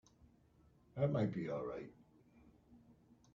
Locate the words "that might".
0.95-1.31